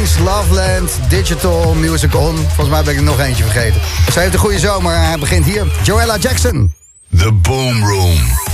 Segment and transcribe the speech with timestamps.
[0.00, 2.36] Kings, Loveland, Digital, Music On.
[2.36, 3.80] Volgens mij ben ik er nog eentje vergeten.
[4.12, 5.66] Ze heeft een goede zomer hij begint hier.
[5.82, 6.74] Joella Jackson.
[7.16, 8.49] The Boom Room.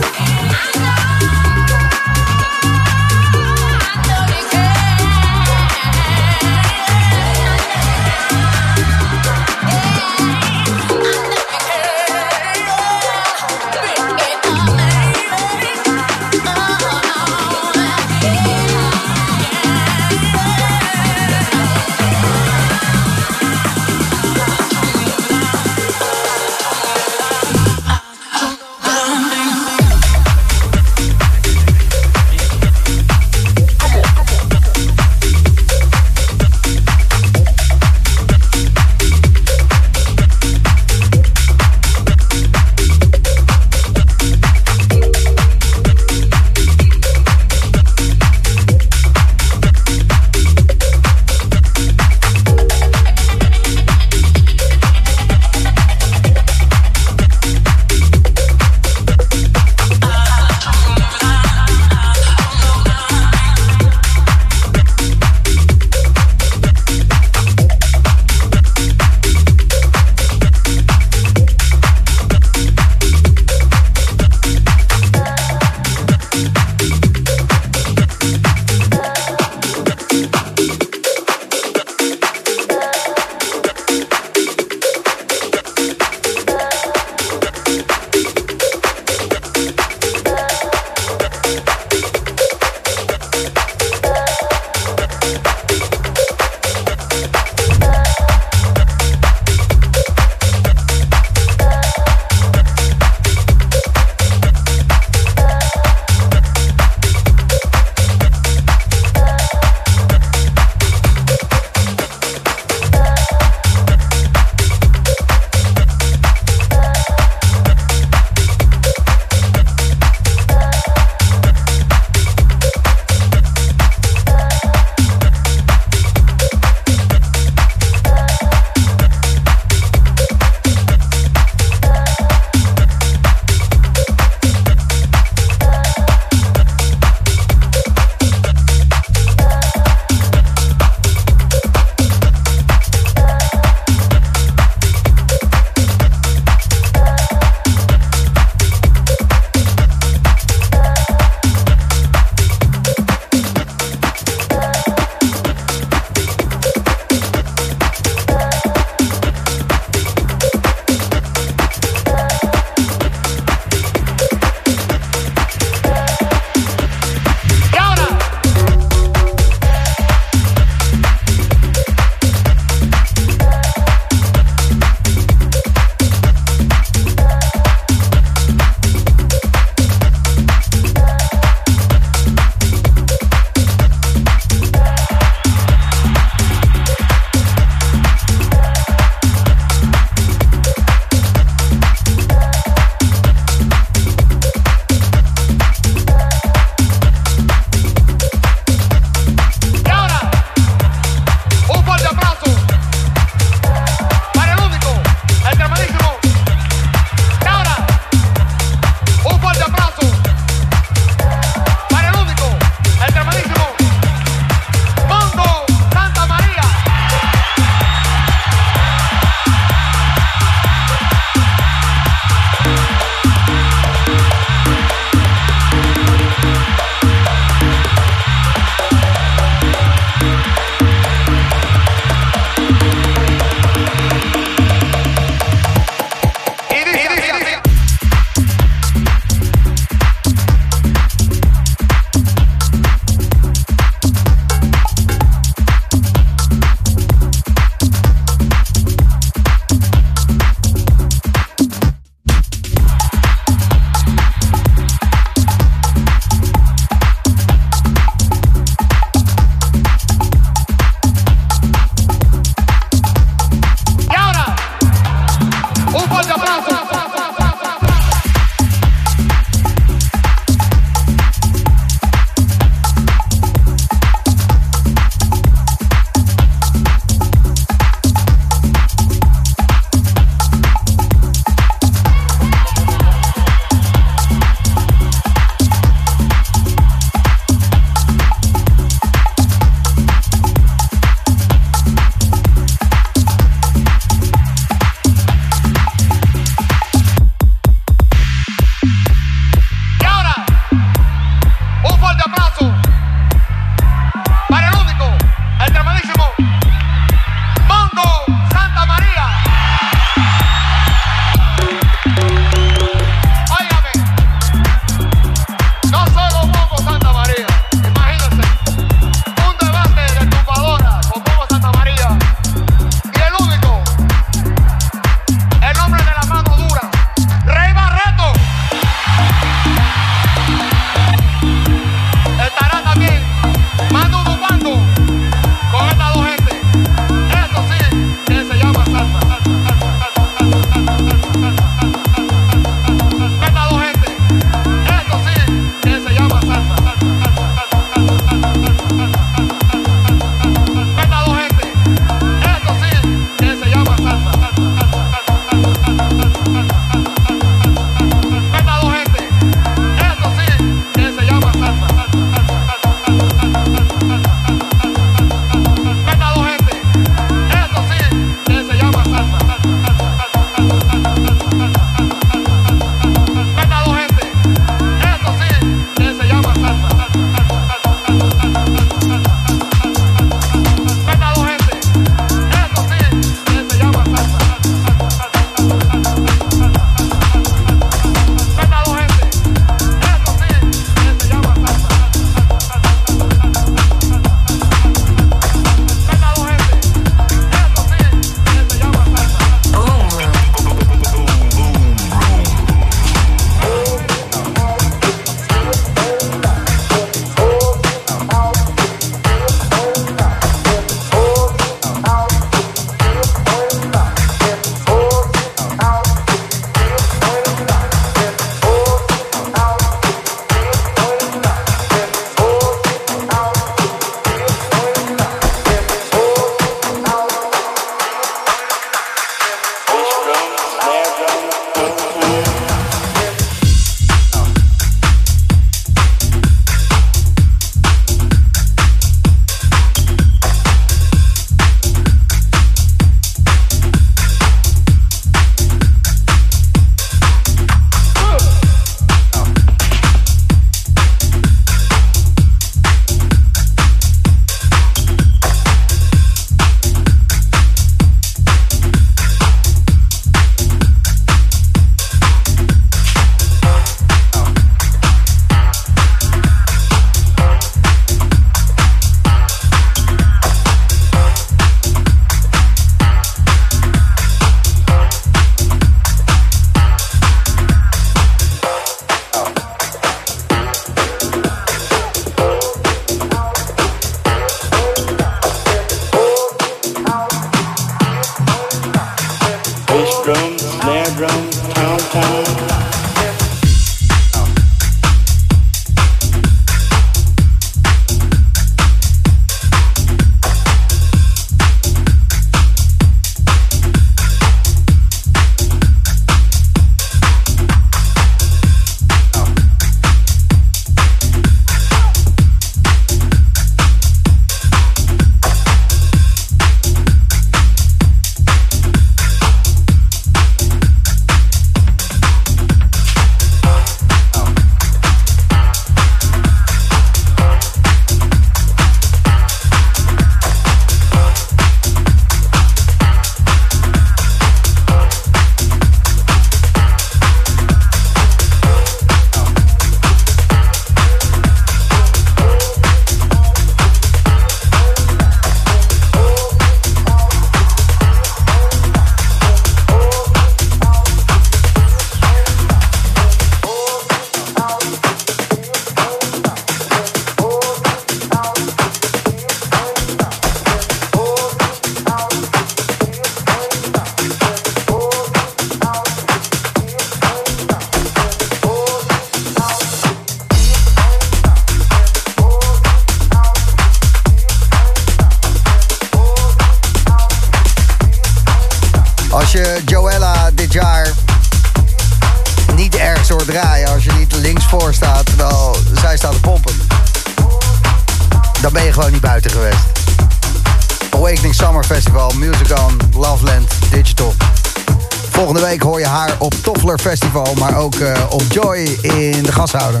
[596.98, 600.00] Festival, maar ook uh, op Joy in de gashouder.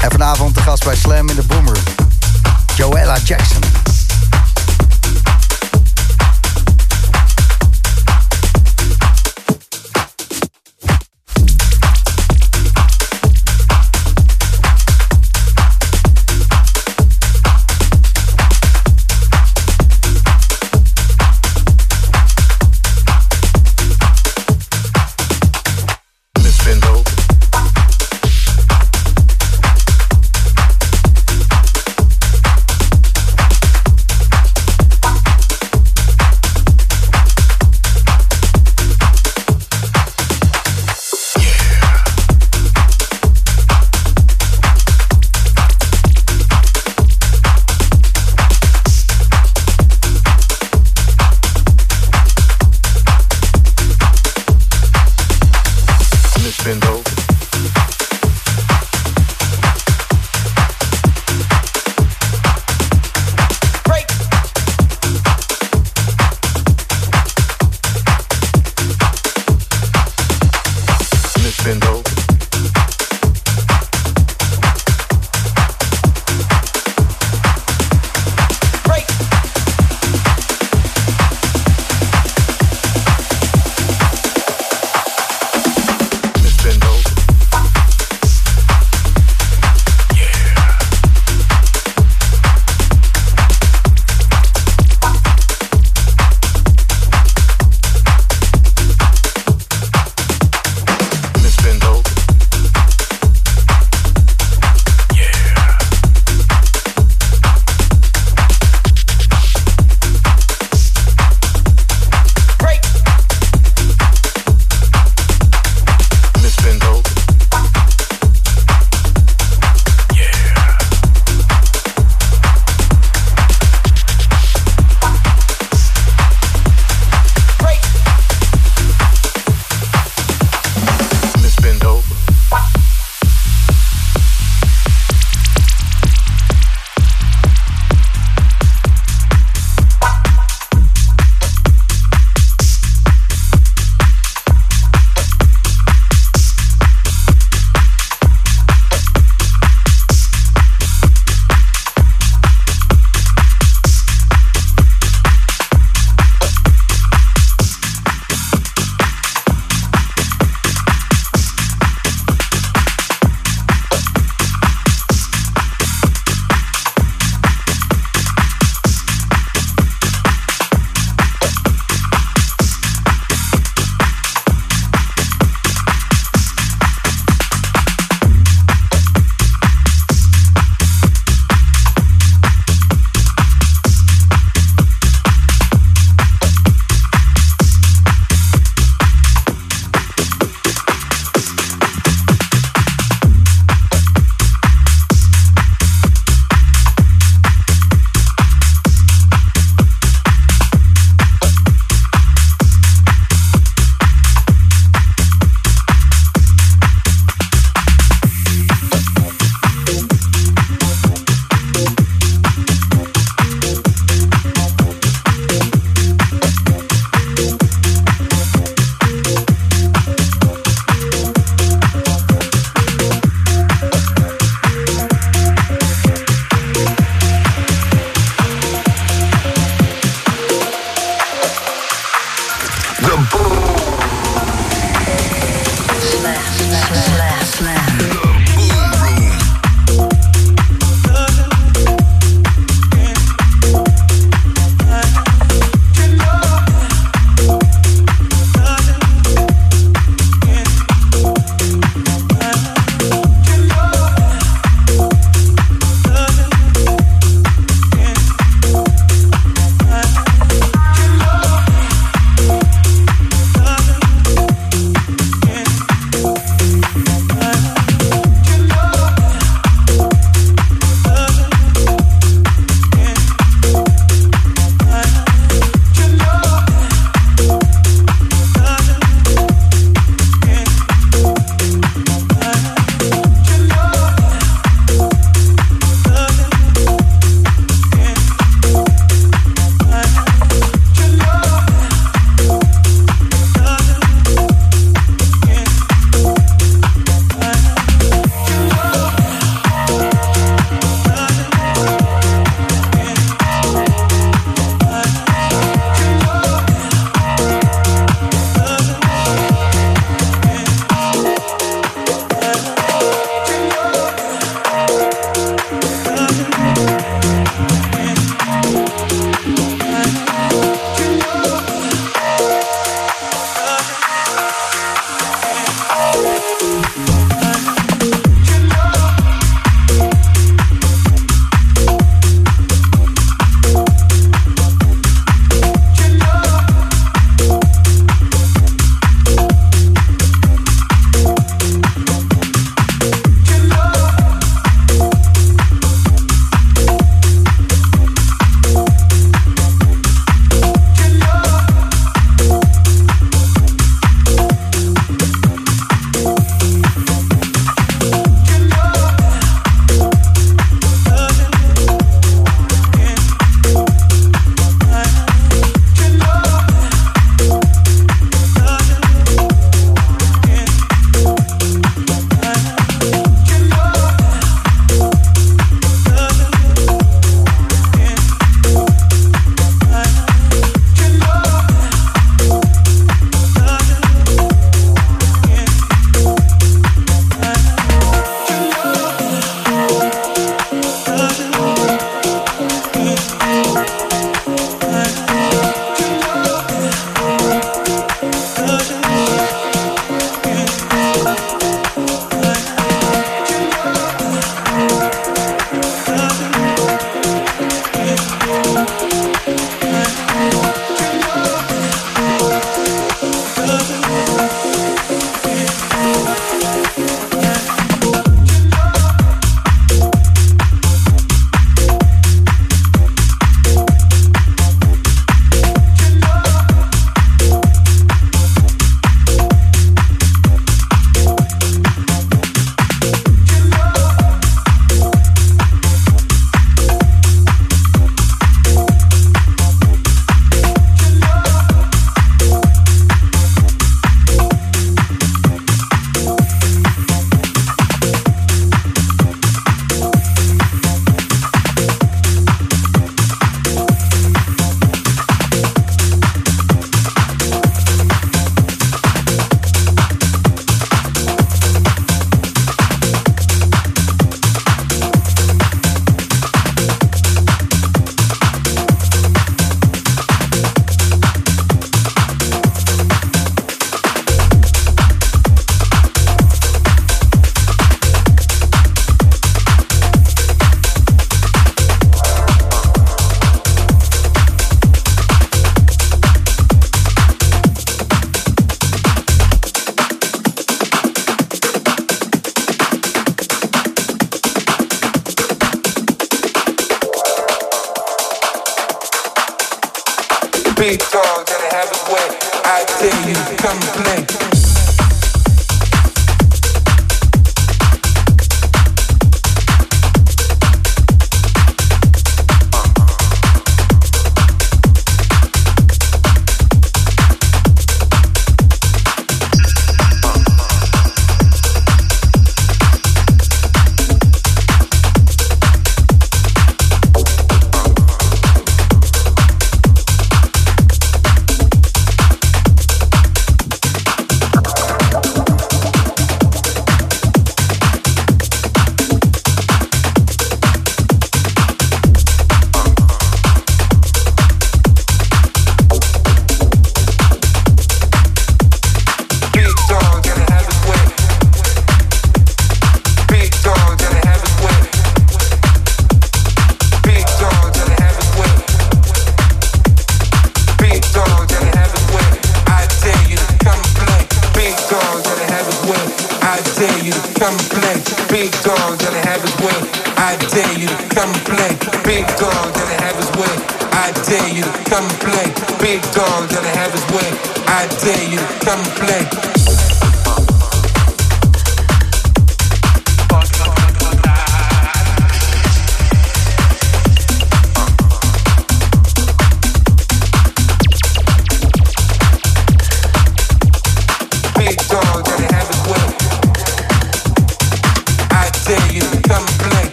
[0.00, 1.78] En vanavond de gast bij Slam in de Boomer.
[2.76, 3.79] Joella Jackson.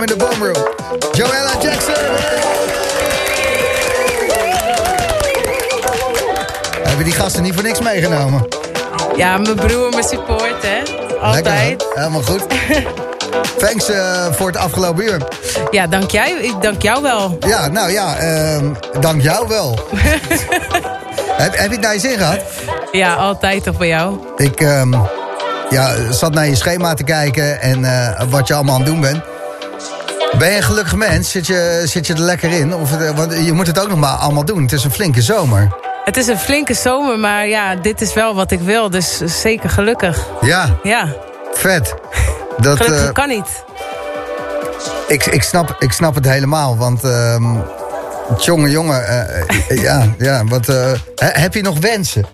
[0.00, 0.66] In de Boomroom.
[1.12, 1.94] Joella Jackson.
[6.82, 8.46] Hebben die gasten niet voor niks meegenomen?
[9.16, 10.82] Ja, mijn broer me support, hè.
[11.20, 11.44] Altijd.
[11.44, 11.86] Lekker?
[11.94, 12.46] Helemaal goed.
[13.58, 15.22] Thanks eh, voor het afgelopen uur.
[15.70, 16.32] Ja, dank jij.
[16.32, 17.38] Ik dank jou wel.
[17.46, 19.78] Ja, nou ja, ehm, dank jou wel.
[21.42, 22.38] heb, heb je het naar je zin gehad?
[22.92, 24.18] Ja, altijd toch bij jou.
[24.36, 24.94] Ik ehm,
[25.70, 29.00] ja, zat naar je schema te kijken en eh, wat je allemaal aan het doen
[29.00, 29.22] bent.
[30.40, 31.30] Ben je een gelukkig mens?
[31.30, 32.74] Zit je, zit je er lekker in?
[32.74, 34.62] Of, eh, want je moet het ook nog maar allemaal doen.
[34.62, 35.68] Het is een flinke zomer.
[36.04, 38.90] Het is een flinke zomer, maar ja, dit is wel wat ik wil.
[38.90, 40.26] Dus zeker gelukkig.
[40.40, 41.14] Ja, Ja,
[41.52, 41.94] vet.
[42.58, 43.64] Dat, gelukkig eh, kan niet.
[45.08, 47.04] ik, ik, snap, ik snap het helemaal, want...
[47.04, 47.44] ehm
[48.38, 52.24] jongen, jongen, eh, eh, ja, ja, wat, he- heb je nog wensen?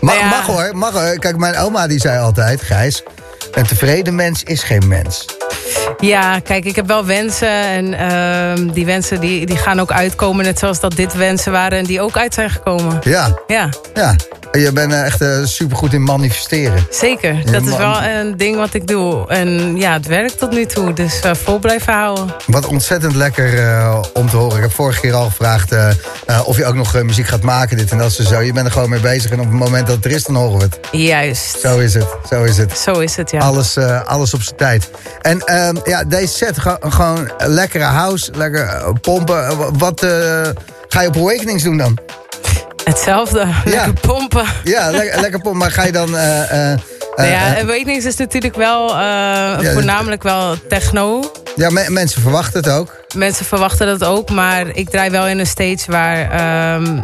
[0.00, 0.28] mag, Nou ja.
[0.28, 1.18] mag hoor, mag hoor.
[1.18, 3.02] Kijk, mijn oma die zei altijd, Gijs...
[3.52, 5.26] een tevreden mens is geen mens.
[5.98, 7.48] Ja, kijk, ik heb wel wensen.
[7.48, 10.44] En ehm, die wensen die, die gaan ook uitkomen.
[10.44, 12.98] Net zoals dat dit wensen waren en die ook uit zijn gekomen.
[13.02, 14.16] Ja, Ja, ja.
[14.52, 16.86] Je bent eh, echt super supergoed in manifesteren.
[16.90, 17.52] zeker.
[17.52, 19.28] Dat is wel een ding wat ik doe.
[19.28, 20.92] En ja, het werkt tot nu toe.
[20.92, 22.34] Dus eh, vol blijven houden.
[22.46, 23.52] Wat ontzettend lekker
[24.14, 24.56] om te horen.
[24.56, 25.74] Ik heb vorige keer al gevraagd
[26.44, 28.40] of je ook nog muziek gaat maken, dit en dat zo.
[28.40, 30.34] Je bent er gewoon mee bezig en op het moment dat het er is, dan
[30.36, 30.78] horen we het.
[30.92, 31.60] Juist.
[31.60, 32.78] Zo is het, zo is het.
[32.78, 33.38] Zo is het, ja.
[33.40, 34.90] Alles, alles op zijn tijd.
[35.20, 39.56] En ehm, ja, deze set, ge- gewoon lekkere house, lekker pompen.
[39.58, 40.06] Wa- Wat
[40.88, 41.98] ga je op Awakenings doen dan?
[42.90, 43.46] Hetzelfde.
[43.64, 44.44] Lekker pompen.
[44.64, 45.56] Ja, le- lekker pompen.
[45.56, 46.16] Maar ga je dan...
[46.16, 46.78] eh, eh, eh,
[47.16, 48.88] Nou ja, Awakenings is natuurlijk wel
[49.72, 51.32] voornamelijk wel techno.
[51.56, 52.99] ja, me- mensen verwachten het ook.
[53.16, 56.98] Mensen verwachten dat ook, maar ik draai wel in een stage waar ehm,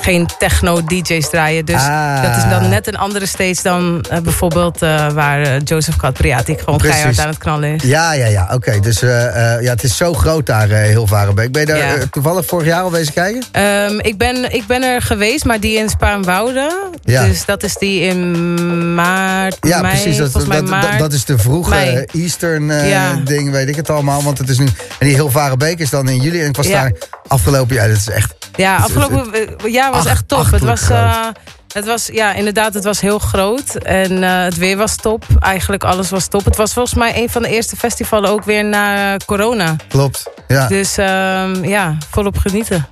[0.00, 1.64] geen techno-dj's draaien.
[1.64, 2.22] Dus Ah.
[2.22, 6.56] dat is dan net een andere stage dan eh, bijvoorbeeld eh, waar eh, Joseph Capriati
[6.58, 6.94] gewoon Precies.
[6.96, 7.82] keihard aan het knallen is.
[7.82, 8.48] Ja, ja, ja.
[8.52, 11.52] Oké, dus ja, het is zo groot daar, heel Varenbeek.
[11.52, 11.94] Ben je daar Ja.
[12.10, 13.42] toevallig vorig jaar al bezig kijken?
[13.52, 16.90] Ehm, ik, ben, ik ben er geweest, maar die in Spaarnwoude.
[17.02, 17.24] Ja.
[17.24, 20.16] Dus dat is die in maart, Ja, mei, precies.
[20.16, 20.90] Dat, dat, maart.
[20.90, 23.14] dat, dat is de vroege Eastern Ja.
[23.24, 24.22] ding, weet ik het allemaal.
[24.22, 24.66] Want het is nu.
[24.98, 26.40] En die heel Varenbeek is dan in juli.
[26.42, 26.82] En ik was Ja.
[26.82, 26.92] daar
[27.26, 27.88] afgelopen jaar.
[27.88, 28.34] Dat is echt.
[28.56, 30.50] Ja, afgelopen eh, jaar was echt top.
[30.50, 31.26] Het was, eh,
[31.72, 33.74] het was, ja, inderdaad, het was heel groot.
[33.74, 35.24] En eh, het weer was top.
[35.40, 36.44] Eigenlijk alles was top.
[36.44, 39.76] Het was volgens mij een van de eerste festivalen ook weer na corona.
[39.88, 40.30] Klopt.
[40.48, 40.68] Ja.
[40.68, 42.88] Dus ehm, ja, volop genieten.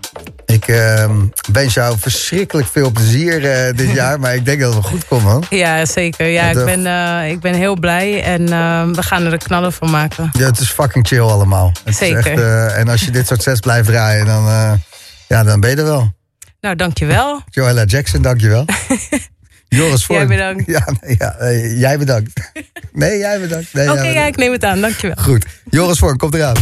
[0.46, 1.16] Ik ehm,
[1.52, 4.20] wens jou verschrikkelijk veel plezier eh, dit jaar.
[4.20, 5.44] Maar ik denk dat het wel goed komt, man.
[5.50, 6.26] Ja, zeker.
[6.26, 8.22] Ja, Want, ik ben, eh, ik ben heel blij.
[8.22, 10.30] En ehm, we gaan er een knallen van maken.
[10.32, 11.72] Ja, het is fucking chill allemaal.
[11.84, 12.26] Het is Zeker.
[12.26, 14.44] echt, eh, en als je dit soort sets blijft draaien, dan,
[15.26, 16.12] ja, dan ben je er wel.
[16.60, 17.42] Nou, dankjewel.
[17.50, 18.64] Joella Jackson, dankjewel.
[19.68, 20.18] Joris Vorm.
[20.18, 20.66] Jij bedankt.
[20.66, 22.30] Ja, nee, ja jij bedankt.
[22.92, 23.74] Nee, jij bedankt.
[23.74, 24.80] Nee, Oké, ja, ik neem het aan.
[24.80, 25.16] Dankjewel.
[25.24, 25.46] Goed.
[25.70, 26.56] Joris Vorm, komt eraan.